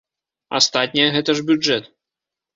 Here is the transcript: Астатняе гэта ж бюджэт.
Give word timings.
Астатняе 0.59 1.05
гэта 1.17 1.37
ж 1.41 1.45
бюджэт. 1.51 1.83